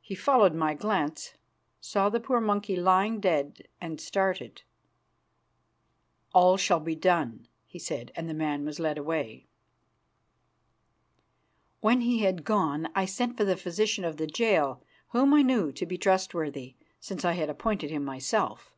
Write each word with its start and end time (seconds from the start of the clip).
He 0.00 0.14
followed 0.14 0.54
my 0.54 0.72
glance, 0.72 1.34
saw 1.82 2.08
the 2.08 2.18
poor 2.18 2.40
monkey 2.40 2.76
lying 2.76 3.20
dead, 3.20 3.68
and 3.78 4.00
started. 4.00 4.62
"All 6.32 6.56
shall 6.56 6.80
be 6.80 6.94
done," 6.94 7.46
he 7.66 7.78
said, 7.78 8.10
and 8.14 8.26
the 8.26 8.32
man 8.32 8.64
was 8.64 8.80
led 8.80 8.96
away. 8.96 9.48
When 11.82 12.00
he 12.00 12.20
had 12.20 12.42
gone, 12.42 12.88
I 12.94 13.04
sent 13.04 13.36
for 13.36 13.44
the 13.44 13.54
physician 13.54 14.06
of 14.06 14.16
the 14.16 14.26
jail, 14.26 14.82
whom 15.08 15.34
I 15.34 15.42
knew 15.42 15.72
to 15.72 15.84
be 15.84 15.98
trustworthy, 15.98 16.76
since 16.98 17.22
I 17.22 17.32
had 17.32 17.50
appointed 17.50 17.90
him 17.90 18.02
myself. 18.02 18.72